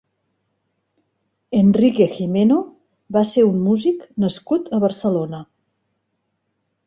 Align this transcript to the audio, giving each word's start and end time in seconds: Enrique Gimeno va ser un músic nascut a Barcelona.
Enrique 1.57 2.07
Gimeno 2.13 2.57
va 3.17 3.23
ser 3.33 3.43
un 3.49 3.61
músic 3.67 4.07
nascut 4.23 4.71
a 4.77 4.79
Barcelona. 4.85 5.43